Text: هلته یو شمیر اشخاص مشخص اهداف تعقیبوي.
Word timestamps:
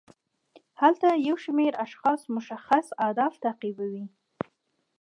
هلته 0.81 1.07
یو 1.27 1.35
شمیر 1.43 1.73
اشخاص 1.85 2.21
مشخص 2.35 2.85
اهداف 3.05 3.33
تعقیبوي. 3.43 4.05